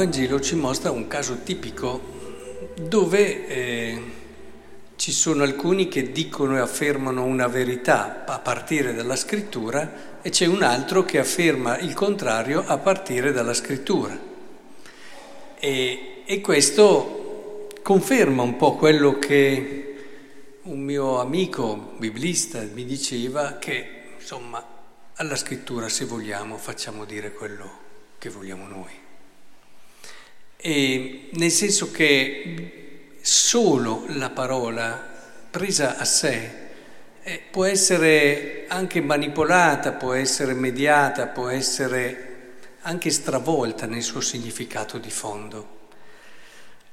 Vangelo 0.00 0.40
ci 0.40 0.54
mostra 0.56 0.90
un 0.90 1.06
caso 1.08 1.42
tipico 1.42 2.00
dove 2.80 3.46
eh, 3.46 4.02
ci 4.96 5.12
sono 5.12 5.42
alcuni 5.42 5.88
che 5.88 6.10
dicono 6.10 6.56
e 6.56 6.60
affermano 6.60 7.22
una 7.24 7.48
verità 7.48 8.24
a 8.24 8.38
partire 8.38 8.94
dalla 8.94 9.14
scrittura 9.14 10.22
e 10.22 10.30
c'è 10.30 10.46
un 10.46 10.62
altro 10.62 11.04
che 11.04 11.18
afferma 11.18 11.76
il 11.80 11.92
contrario 11.92 12.64
a 12.66 12.78
partire 12.78 13.30
dalla 13.32 13.52
scrittura. 13.52 14.18
E, 15.58 16.22
e 16.24 16.40
questo 16.40 17.68
conferma 17.82 18.42
un 18.42 18.56
po' 18.56 18.76
quello 18.76 19.18
che 19.18 19.96
un 20.62 20.80
mio 20.80 21.20
amico 21.20 21.92
biblista 21.98 22.66
mi 22.72 22.86
diceva 22.86 23.58
che 23.58 24.14
insomma 24.18 24.64
alla 25.16 25.36
scrittura 25.36 25.90
se 25.90 26.06
vogliamo 26.06 26.56
facciamo 26.56 27.04
dire 27.04 27.34
quello 27.34 27.70
che 28.16 28.30
vogliamo 28.30 28.66
noi. 28.66 29.08
E 30.62 31.28
nel 31.32 31.50
senso 31.50 31.90
che 31.90 33.16
solo 33.20 34.04
la 34.08 34.30
parola 34.30 35.08
presa 35.50 35.96
a 35.96 36.04
sé 36.04 36.50
eh, 37.22 37.40
può 37.50 37.64
essere 37.64 38.64
anche 38.68 39.00
manipolata, 39.00 39.92
può 39.92 40.12
essere 40.12 40.52
mediata, 40.52 41.26
può 41.26 41.48
essere 41.48 42.26
anche 42.82 43.10
stravolta 43.10 43.86
nel 43.86 44.02
suo 44.02 44.20
significato 44.20 44.98
di 44.98 45.10
fondo. 45.10 45.78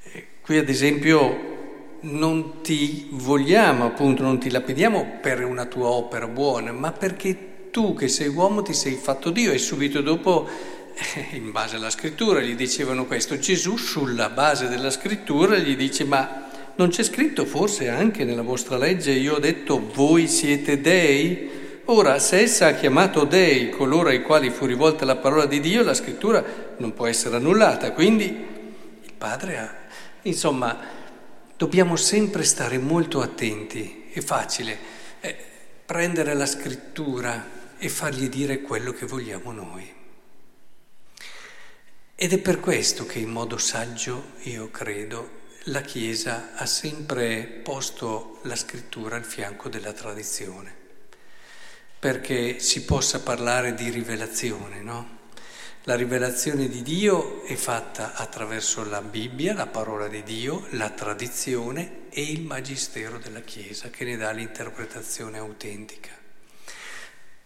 Eh, 0.04 0.28
qui 0.42 0.58
ad 0.58 0.70
esempio 0.70 1.56
non 2.02 2.62
ti 2.62 3.08
vogliamo, 3.12 3.86
appunto, 3.86 4.24
non 4.24 4.40
ti 4.40 4.50
lapidiamo 4.50 5.20
per 5.22 5.44
una 5.44 5.66
tua 5.66 5.88
opera 5.88 6.28
buona, 6.28 6.72
ma 6.72 6.92
perché 6.92 7.70
tu 7.72 7.94
che 7.94 8.08
sei 8.08 8.28
uomo 8.28 8.62
ti 8.62 8.74
sei 8.74 8.96
fatto 8.96 9.30
Dio 9.30 9.52
e 9.52 9.58
subito 9.58 10.02
dopo 10.02 10.48
in 11.32 11.52
base 11.52 11.76
alla 11.76 11.90
scrittura 11.90 12.42
gli 12.42 12.56
dicevano 12.56 13.06
questo. 13.06 13.38
Gesù 13.38 13.78
sulla 13.78 14.30
base 14.30 14.68
della 14.68 14.90
scrittura 14.90 15.58
gli 15.58 15.76
dice 15.76 16.04
ma 16.04 16.46
non 16.76 16.90
c'è 16.90 17.04
scritto 17.04 17.46
forse 17.46 17.90
anche 17.90 18.24
nella 18.24 18.42
vostra 18.42 18.78
legge 18.78 19.12
io 19.12 19.36
ho 19.36 19.40
detto 19.40 19.92
voi 19.94 20.28
siete 20.28 20.80
dei? 20.82 21.66
Ora, 21.86 22.20
se 22.20 22.42
essa 22.42 22.68
ha 22.68 22.74
chiamato 22.74 23.24
dei 23.24 23.70
coloro 23.70 24.10
ai 24.10 24.22
quali 24.22 24.50
fu 24.50 24.66
rivolta 24.66 25.06
la 25.06 25.16
parola 25.16 25.46
di 25.46 25.62
Dio, 25.62 25.84
la 25.84 25.94
scrittura 25.94 26.44
non 26.78 26.94
può 26.94 27.08
essere 27.08 27.38
annullata. 27.38 27.94
Quindi 27.94 28.26
il 28.26 29.14
Padre 29.18 29.58
ha... 29.58 29.76
Insomma, 30.24 30.78
dobbiamo 31.56 31.96
sempre 31.96 32.44
stare 32.44 32.78
molto 32.78 33.22
attenti. 33.22 34.10
È 34.12 34.20
facile 34.20 34.78
eh, 35.22 35.36
prendere 35.86 36.34
la 36.34 36.46
scrittura 36.46 37.56
e 37.78 37.88
fargli 37.88 38.28
dire 38.28 38.60
quello 38.60 38.92
che 38.92 39.06
vogliamo 39.06 39.54
noi. 39.54 39.97
Ed 42.20 42.34
è 42.34 42.40
per 42.40 42.60
questo 42.60 43.06
che 43.06 43.20
in 43.20 43.30
modo 43.30 43.60
saggio, 43.60 44.32
io 44.46 44.72
credo, 44.72 45.42
la 45.66 45.82
Chiesa 45.82 46.56
ha 46.56 46.66
sempre 46.66 47.44
posto 47.44 48.40
la 48.46 48.56
scrittura 48.56 49.18
al 49.18 49.24
fianco 49.24 49.70
della 49.70 49.94
tradizione, 49.94 50.74
perché 52.00 52.60
si 52.60 52.86
possa 52.86 53.20
parlare 53.20 53.76
di 53.76 53.92
rivelazione, 53.92 54.82
no? 54.82 55.18
La 55.84 55.94
rivelazione 55.94 56.68
di 56.68 56.82
Dio 56.82 57.44
è 57.44 57.54
fatta 57.54 58.16
attraverso 58.16 58.84
la 58.84 59.04
Bibbia, 59.04 59.54
la 59.54 59.68
parola 59.68 60.08
di 60.08 60.24
Dio, 60.24 60.66
la 60.72 60.90
tradizione 60.90 62.10
e 62.10 62.24
il 62.24 62.42
magistero 62.42 63.20
della 63.20 63.42
Chiesa 63.42 63.92
che 63.92 64.06
ne 64.06 64.18
dà 64.18 64.32
l'interpretazione 64.32 65.38
autentica 65.38 66.27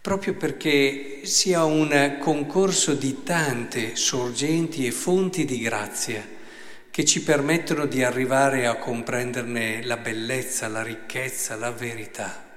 proprio 0.02 0.34
perché 0.34 1.20
sia 1.22 1.62
un 1.62 2.16
concorso 2.20 2.92
di 2.92 3.22
tante 3.22 3.94
sorgenti 3.94 4.84
e 4.84 4.90
fonti 4.90 5.44
di 5.44 5.60
grazia 5.60 6.26
che 6.90 7.04
ci 7.04 7.22
permettono 7.22 7.86
di 7.86 8.02
arrivare 8.02 8.66
a 8.66 8.76
comprenderne 8.76 9.84
la 9.84 9.96
bellezza, 9.96 10.66
la 10.66 10.82
ricchezza, 10.82 11.54
la 11.54 11.70
verità. 11.70 12.50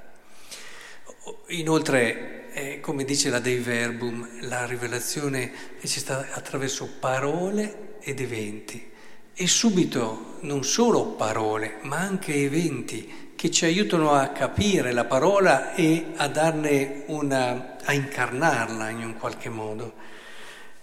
Inoltre, 1.49 2.51
eh, 2.51 2.79
come 2.79 3.05
dice 3.05 3.29
la 3.29 3.39
Dei 3.39 3.59
Verbum, 3.59 4.27
la 4.47 4.65
rivelazione 4.65 5.51
ci 5.83 5.99
sta 5.99 6.29
attraverso 6.31 6.97
parole 6.99 7.97
ed 8.01 8.19
eventi. 8.19 8.91
E 9.35 9.47
subito 9.47 10.37
non 10.41 10.63
solo 10.63 11.11
parole, 11.11 11.77
ma 11.83 11.97
anche 11.97 12.33
eventi 12.33 13.33
che 13.45 13.51
ci 13.51 13.65
aiutano 13.65 14.11
a 14.13 14.29
capire 14.29 14.91
la 14.91 15.05
parola 15.05 15.75
e 15.75 16.13
a 16.15 16.27
darne 16.27 17.03
una, 17.07 17.77
a 17.83 17.93
incarnarla 17.93 18.89
in 18.89 19.03
un 19.03 19.17
qualche 19.19 19.49
modo. 19.49 19.93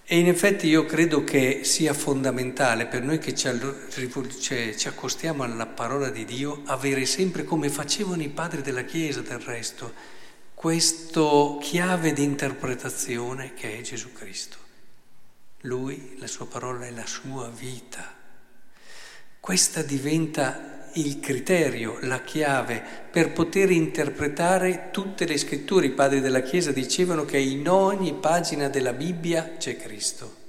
E 0.04 0.16
in 0.16 0.28
effetti 0.28 0.68
io 0.68 0.86
credo 0.86 1.24
che 1.24 1.64
sia 1.64 1.92
fondamentale 1.92 2.86
per 2.86 3.02
noi 3.02 3.18
che 3.18 3.34
ci, 3.34 3.48
cioè, 4.40 4.74
ci 4.76 4.86
accostiamo 4.86 5.42
alla 5.42 5.66
parola 5.66 6.08
di 6.08 6.24
Dio 6.24 6.62
avere 6.66 7.04
sempre, 7.04 7.42
come 7.42 7.68
facevano 7.68 8.22
i 8.22 8.28
padri 8.28 8.62
della 8.62 8.84
Chiesa 8.84 9.22
del 9.22 9.40
resto, 9.40 9.92
questo 10.54 11.58
chiave 11.60 12.12
di 12.12 12.22
interpretazione 12.22 13.54
che 13.54 13.76
è 13.76 13.80
Gesù 13.80 14.12
Cristo. 14.12 14.56
Lui, 15.62 16.14
la 16.18 16.28
sua 16.28 16.46
parola 16.46 16.86
è 16.86 16.92
la 16.92 17.06
sua 17.06 17.48
vita. 17.48 18.20
Questa 19.40 19.82
diventa 19.82 20.71
il 20.94 21.20
criterio, 21.20 21.98
la 22.02 22.20
chiave 22.20 22.82
per 23.10 23.32
poter 23.32 23.70
interpretare 23.70 24.88
tutte 24.90 25.26
le 25.26 25.38
scritture. 25.38 25.86
I 25.86 25.90
padri 25.90 26.20
della 26.20 26.42
Chiesa 26.42 26.72
dicevano 26.72 27.24
che 27.24 27.38
in 27.38 27.68
ogni 27.68 28.14
pagina 28.14 28.68
della 28.68 28.92
Bibbia 28.92 29.54
c'è 29.58 29.76
Cristo. 29.76 30.40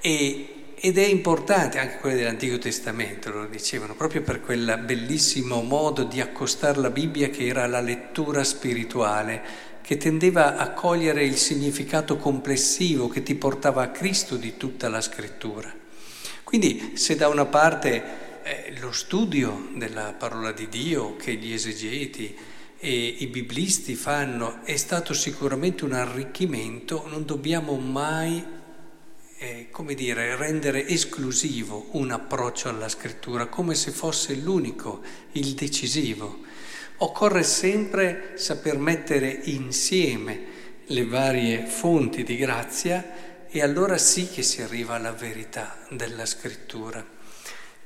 E, 0.00 0.74
ed 0.74 0.98
è 0.98 1.04
importante, 1.04 1.78
anche 1.78 1.98
quelle 1.98 2.16
dell'Antico 2.16 2.58
Testamento 2.58 3.30
lo 3.30 3.46
dicevano, 3.46 3.94
proprio 3.94 4.22
per 4.22 4.40
quel 4.40 4.82
bellissimo 4.84 5.62
modo 5.62 6.02
di 6.02 6.20
accostare 6.20 6.80
la 6.80 6.90
Bibbia 6.90 7.28
che 7.28 7.46
era 7.46 7.66
la 7.66 7.80
lettura 7.80 8.42
spirituale, 8.42 9.70
che 9.82 9.96
tendeva 9.96 10.56
a 10.56 10.70
cogliere 10.70 11.24
il 11.24 11.36
significato 11.36 12.16
complessivo 12.16 13.08
che 13.08 13.22
ti 13.22 13.34
portava 13.34 13.82
a 13.82 13.90
Cristo 13.90 14.36
di 14.36 14.56
tutta 14.56 14.88
la 14.88 15.00
scrittura. 15.00 15.72
Quindi 16.44 16.92
se 16.94 17.16
da 17.16 17.28
una 17.28 17.46
parte 17.46 18.30
eh, 18.42 18.74
lo 18.80 18.92
studio 18.92 19.68
della 19.74 20.12
parola 20.12 20.52
di 20.52 20.68
Dio 20.68 21.16
che 21.16 21.34
gli 21.34 21.52
esegeti 21.52 22.36
e 22.78 23.16
i 23.18 23.26
biblisti 23.28 23.94
fanno 23.94 24.64
è 24.64 24.76
stato 24.76 25.14
sicuramente 25.14 25.84
un 25.84 25.92
arricchimento, 25.92 27.06
non 27.08 27.24
dobbiamo 27.24 27.76
mai, 27.76 28.44
eh, 29.38 29.68
come 29.70 29.94
dire, 29.94 30.34
rendere 30.34 30.86
esclusivo 30.88 31.90
un 31.92 32.10
approccio 32.10 32.68
alla 32.68 32.88
scrittura 32.88 33.46
come 33.46 33.76
se 33.76 33.92
fosse 33.92 34.34
l'unico, 34.34 35.00
il 35.32 35.54
decisivo. 35.54 36.40
Occorre 36.98 37.44
sempre 37.44 38.32
saper 38.34 38.78
mettere 38.78 39.30
insieme 39.44 40.40
le 40.86 41.06
varie 41.06 41.64
fonti 41.66 42.24
di 42.24 42.36
grazia 42.36 43.46
e 43.48 43.62
allora 43.62 43.96
sì 43.98 44.28
che 44.28 44.42
si 44.42 44.60
arriva 44.60 44.94
alla 44.94 45.12
verità 45.12 45.78
della 45.90 46.26
scrittura. 46.26 47.20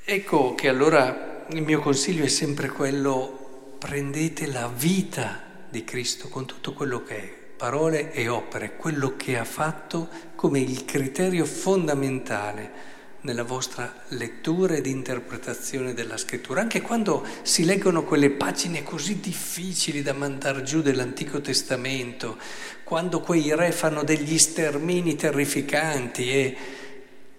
Ecco 0.08 0.54
che 0.54 0.68
allora 0.68 1.46
il 1.50 1.62
mio 1.62 1.80
consiglio 1.80 2.22
è 2.24 2.28
sempre 2.28 2.68
quello, 2.68 3.74
prendete 3.76 4.46
la 4.46 4.72
vita 4.72 5.42
di 5.68 5.82
Cristo 5.82 6.28
con 6.28 6.46
tutto 6.46 6.74
quello 6.74 7.02
che 7.02 7.16
è, 7.16 7.28
parole 7.56 8.12
e 8.12 8.28
opere, 8.28 8.76
quello 8.76 9.16
che 9.16 9.36
ha 9.36 9.44
fatto 9.44 10.08
come 10.36 10.60
il 10.60 10.84
criterio 10.84 11.44
fondamentale 11.44 12.94
nella 13.22 13.42
vostra 13.42 14.04
lettura 14.10 14.76
ed 14.76 14.86
interpretazione 14.86 15.92
della 15.92 16.16
scrittura, 16.16 16.60
anche 16.60 16.82
quando 16.82 17.26
si 17.42 17.64
leggono 17.64 18.04
quelle 18.04 18.30
pagine 18.30 18.84
così 18.84 19.18
difficili 19.18 20.02
da 20.02 20.12
mandare 20.12 20.62
giù 20.62 20.82
dell'Antico 20.82 21.40
Testamento, 21.40 22.38
quando 22.84 23.20
quei 23.22 23.52
re 23.56 23.72
fanno 23.72 24.04
degli 24.04 24.38
stermini 24.38 25.16
terrificanti 25.16 26.30
e 26.30 26.56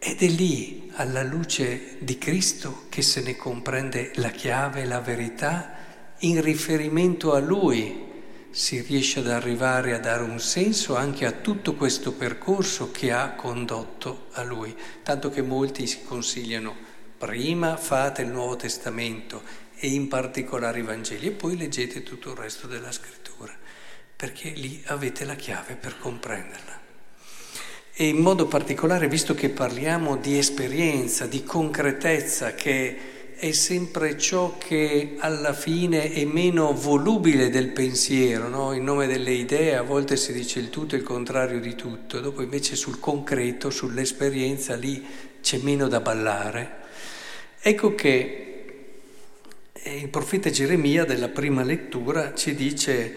ed 0.07 0.21
è 0.21 0.27
lì, 0.27 0.89
alla 0.93 1.21
luce 1.21 1.97
di 1.99 2.17
Cristo, 2.17 2.85
che 2.87 3.01
se 3.01 3.21
ne 3.21 3.35
comprende 3.35 4.13
la 4.15 4.29
chiave, 4.29 4.85
la 4.85 5.01
verità, 5.01 5.75
in 6.19 6.41
riferimento 6.41 7.33
a 7.33 7.39
Lui 7.39 8.05
si 8.49 8.79
riesce 8.83 9.19
ad 9.19 9.27
arrivare 9.27 9.93
a 9.93 9.99
dare 9.99 10.23
un 10.23 10.39
senso 10.39 10.95
anche 10.95 11.25
a 11.25 11.33
tutto 11.33 11.75
questo 11.75 12.13
percorso 12.13 12.89
che 12.89 13.11
ha 13.11 13.33
condotto 13.33 14.27
a 14.31 14.43
Lui. 14.43 14.73
Tanto 15.03 15.29
che 15.29 15.41
molti 15.41 15.85
si 15.87 16.01
consigliano, 16.03 16.73
prima 17.17 17.75
fate 17.75 18.21
il 18.21 18.29
Nuovo 18.29 18.55
Testamento 18.55 19.41
e 19.75 19.89
in 19.89 20.07
particolare 20.07 20.79
i 20.79 20.83
Vangeli 20.83 21.27
e 21.27 21.31
poi 21.31 21.57
leggete 21.57 22.01
tutto 22.03 22.31
il 22.31 22.37
resto 22.37 22.65
della 22.65 22.93
scrittura, 22.93 23.53
perché 24.15 24.51
lì 24.51 24.81
avete 24.85 25.25
la 25.25 25.35
chiave 25.35 25.75
per 25.75 25.97
comprenderla. 25.97 26.86
E 27.99 28.09
in 28.09 28.17
modo 28.17 28.45
particolare, 28.45 29.07
visto 29.07 29.33
che 29.33 29.49
parliamo 29.49 30.17
di 30.17 30.37
esperienza, 30.37 31.25
di 31.25 31.43
concretezza 31.43 32.53
che 32.53 32.95
è 33.35 33.51
sempre 33.53 34.19
ciò 34.19 34.59
che 34.59 35.15
alla 35.17 35.51
fine 35.51 36.13
è 36.13 36.23
meno 36.23 36.73
volubile 36.73 37.49
del 37.49 37.69
pensiero, 37.69 38.49
no? 38.49 38.73
in 38.73 38.83
nome 38.83 39.07
delle 39.07 39.31
idee 39.31 39.75
a 39.75 39.81
volte 39.81 40.15
si 40.15 40.31
dice 40.31 40.59
il 40.59 40.69
tutto 40.69 40.93
e 40.93 40.99
il 40.99 41.03
contrario 41.03 41.59
di 41.59 41.73
tutto, 41.73 42.19
dopo 42.19 42.43
invece 42.43 42.75
sul 42.75 42.99
concreto, 42.99 43.71
sull'esperienza, 43.71 44.75
lì 44.75 45.03
c'è 45.41 45.57
meno 45.63 45.87
da 45.87 45.99
ballare. 45.99 46.75
Ecco 47.59 47.95
che 47.95 48.65
eh, 49.73 49.95
il 49.95 50.09
profeta 50.09 50.51
Geremia 50.51 51.03
della 51.03 51.29
prima 51.29 51.63
lettura 51.63 52.35
ci 52.35 52.53
dice 52.53 53.15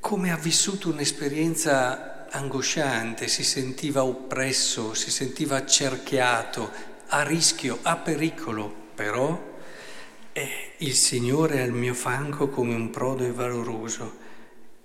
come 0.00 0.32
ha 0.32 0.36
vissuto 0.36 0.88
un'esperienza 0.88 2.09
angosciante, 2.30 3.28
si 3.28 3.44
sentiva 3.44 4.04
oppresso, 4.04 4.94
si 4.94 5.10
sentiva 5.10 5.56
accerchiato, 5.56 6.70
a 7.08 7.22
rischio, 7.22 7.78
a 7.82 7.96
pericolo 7.96 8.80
però 9.00 9.58
eh, 10.32 10.72
il 10.76 10.92
Signore 10.92 11.54
è 11.54 11.62
al 11.62 11.72
mio 11.72 11.94
fanco 11.94 12.50
come 12.50 12.74
un 12.74 12.90
prodo 12.90 13.32
valoroso 13.32 14.18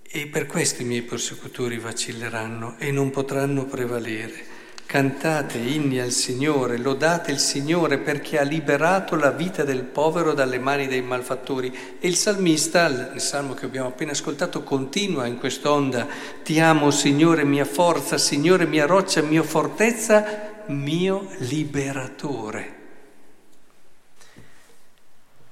e 0.02 0.28
per 0.28 0.46
questo 0.46 0.84
i 0.84 0.86
miei 0.86 1.02
persecutori 1.02 1.78
vacilleranno 1.78 2.78
e 2.78 2.92
non 2.92 3.10
potranno 3.10 3.66
prevalere. 3.66 4.55
Cantate 4.86 5.58
inni 5.58 6.00
al 6.00 6.12
Signore, 6.12 6.78
lodate 6.78 7.32
il 7.32 7.40
Signore 7.40 7.98
perché 7.98 8.40
ha 8.40 8.44
liberato 8.44 9.16
la 9.16 9.32
vita 9.32 9.64
del 9.64 9.84
povero 9.84 10.34
dalle 10.34 10.60
mani 10.60 10.88
dei 10.88 11.02
malfattori. 11.02 11.98
E 12.00 12.08
il 12.08 12.16
salmista, 12.16 12.88
nel 12.88 13.20
salmo 13.20 13.56
che 13.56 13.66
abbiamo 13.66 13.90
appena 13.90 14.12
ascoltato, 14.12 14.64
continua 14.64 15.26
in 15.26 15.38
quest'onda. 15.38 16.08
Ti 16.44 16.60
amo 16.60 16.92
Signore 16.92 17.44
mia 17.44 17.66
forza, 17.66 18.18
Signore 18.18 18.66
mia 18.68 18.86
roccia, 18.86 19.22
mia 19.22 19.44
fortezza, 19.44 20.64
mio 20.68 21.30
liberatore. 21.40 22.74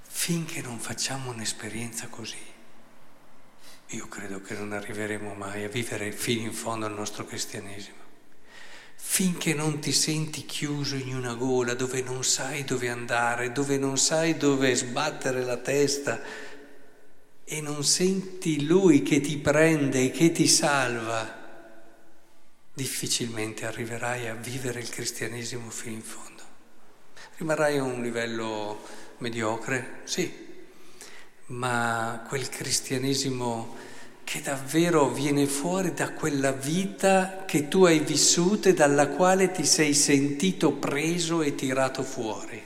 Finché 0.03 0.61
non 0.61 0.79
facciamo 0.79 1.31
un'esperienza 1.31 2.07
così, 2.07 2.37
io 3.87 4.07
credo 4.07 4.39
che 4.41 4.53
non 4.53 4.71
arriveremo 4.71 5.33
mai 5.33 5.65
a 5.65 5.67
vivere 5.67 6.11
fino 6.11 6.43
in 6.43 6.53
fondo 6.53 6.85
il 6.85 6.93
nostro 6.93 7.25
cristianesimo. 7.25 8.01
Finché 9.05 9.53
non 9.53 9.79
ti 9.79 9.91
senti 9.91 10.43
chiuso 10.43 10.95
in 10.95 11.13
una 11.13 11.35
gola 11.35 11.75
dove 11.75 12.01
non 12.01 12.23
sai 12.23 12.63
dove 12.63 12.89
andare, 12.89 13.51
dove 13.51 13.77
non 13.77 13.95
sai 13.95 14.37
dove 14.37 14.73
sbattere 14.73 15.43
la 15.43 15.57
testa 15.57 16.19
e 17.43 17.61
non 17.61 17.83
senti 17.83 18.65
Lui 18.65 19.03
che 19.03 19.21
ti 19.21 19.37
prende 19.37 20.05
e 20.05 20.09
che 20.09 20.31
ti 20.31 20.47
salva, 20.47 21.41
difficilmente 22.73 23.67
arriverai 23.67 24.29
a 24.29 24.33
vivere 24.33 24.79
il 24.79 24.89
cristianesimo 24.89 25.69
fino 25.69 25.95
in 25.95 26.01
fondo. 26.01 26.43
Rimarrai 27.37 27.77
a 27.77 27.83
un 27.83 28.01
livello 28.01 28.81
mediocre, 29.19 29.99
sì, 30.05 30.33
ma 31.47 32.25
quel 32.27 32.49
cristianesimo 32.49 33.75
che 34.23 34.41
davvero 34.41 35.09
viene 35.09 35.45
fuori 35.45 35.93
da 35.93 36.11
quella 36.11 36.51
vita 36.51 37.43
che 37.45 37.67
tu 37.67 37.85
hai 37.85 37.99
vissuto 37.99 38.69
e 38.69 38.73
dalla 38.73 39.07
quale 39.07 39.51
ti 39.51 39.65
sei 39.65 39.93
sentito 39.93 40.73
preso 40.73 41.41
e 41.41 41.55
tirato 41.55 42.03
fuori. 42.03 42.61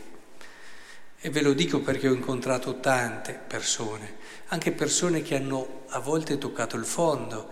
E 1.20 1.30
ve 1.30 1.42
lo 1.42 1.54
dico 1.54 1.82
perché 1.82 2.08
ho 2.08 2.14
incontrato 2.14 2.80
tante 2.80 3.34
persone, 3.34 4.16
anche 4.48 4.72
persone 4.72 5.22
che 5.22 5.36
hanno 5.36 5.84
a 5.88 6.00
volte 6.00 6.38
toccato 6.38 6.78
il 6.78 6.86
fondo 6.86 7.50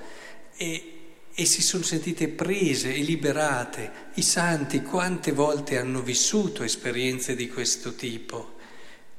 e 0.55 0.95
e 1.37 1.43
si 1.43 1.61
sono 1.61 1.83
sentite 1.83 2.29
prese 2.29 2.95
e 2.95 3.01
liberate. 3.01 3.91
I 4.13 4.21
santi 4.21 4.81
quante 4.81 5.33
volte 5.33 5.77
hanno 5.77 6.01
vissuto 6.01 6.63
esperienze 6.63 7.35
di 7.35 7.49
questo 7.49 7.93
tipo. 7.93 8.54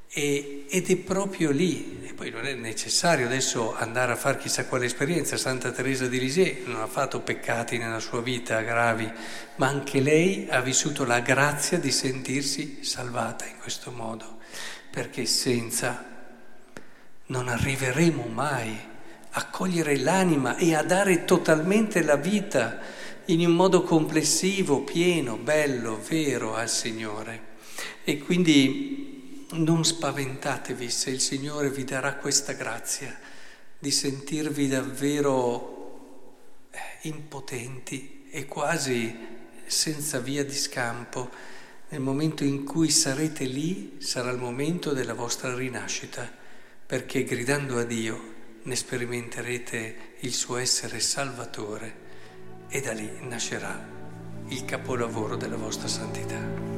E, 0.09 0.65
ed 0.69 0.89
è 0.89 0.97
proprio 0.97 1.51
lì, 1.51 2.07
e 2.09 2.15
poi 2.15 2.31
non 2.31 2.47
è 2.47 2.55
necessario 2.55 3.27
adesso 3.27 3.75
andare 3.75 4.13
a 4.13 4.17
fare 4.17 4.39
chissà 4.39 4.67
quale 4.67 4.87
esperienza, 4.87 5.37
Santa 5.37 5.71
Teresa 5.73 6.07
di 6.07 6.19
Lisieux 6.19 6.67
non 6.67 6.81
ha 6.81 6.87
fatto 6.87 7.21
peccati 7.21 7.77
nella 7.77 8.01
sua 8.01 8.23
vita 8.23 8.61
gravi, 8.63 9.11
ma 9.57 9.67
anche 9.67 10.01
lei 10.01 10.47
ha 10.49 10.61
vissuto 10.61 11.05
la 11.05 11.21
grazia 11.21 11.79
di 11.79 11.91
sentirsi 11.91 12.79
salvata 12.83 13.45
in 13.45 13.59
questo 13.61 13.91
modo, 13.91 14.39
perché 14.91 15.27
senza 15.27 16.15
non 17.27 17.49
arriveremo 17.49 18.27
mai 18.27 18.95
a 19.31 19.47
cogliere 19.51 19.99
l'anima 19.99 20.57
e 20.57 20.75
a 20.75 20.83
dare 20.83 21.25
totalmente 21.25 22.03
la 22.03 22.17
vita 22.17 22.79
in 23.27 23.47
un 23.47 23.55
modo 23.55 23.83
complessivo, 23.83 24.83
pieno, 24.83 25.37
bello, 25.37 26.01
vero 26.09 26.55
al 26.55 26.71
Signore. 26.71 27.55
E 28.05 28.19
quindi 28.19 29.06
non 29.51 29.85
spaventatevi 29.85 30.91
se 30.91 31.11
il 31.11 31.21
Signore 31.21 31.71
vi 31.71 31.85
darà 31.85 32.15
questa 32.15 32.53
grazia 32.53 33.17
di 33.79 33.91
sentirvi 33.91 34.69
davvero 34.69 36.69
eh, 36.71 37.09
impotenti 37.09 38.27
e 38.31 38.47
quasi 38.47 39.35
senza 39.67 40.19
via 40.19 40.45
di 40.45 40.55
scampo. 40.55 41.55
Nel 41.89 42.01
momento 42.01 42.43
in 42.43 42.65
cui 42.65 42.91
sarete 42.91 43.45
lì 43.45 43.97
sarà 43.99 44.31
il 44.31 44.39
momento 44.39 44.93
della 44.93 45.15
vostra 45.15 45.55
rinascita, 45.55 46.29
perché 46.85 47.23
gridando 47.23 47.79
a 47.79 47.85
Dio 47.85 48.35
ne 48.63 48.75
sperimenterete 48.75 50.15
il 50.21 50.35
suo 50.35 50.57
essere 50.57 50.99
salvatore 50.99 52.05
e 52.69 52.81
da 52.81 52.93
lì 52.93 53.09
nascerà 53.21 53.95
il 54.49 54.65
capolavoro 54.65 55.37
della 55.37 55.57
vostra 55.57 55.87
santità. 55.87 56.76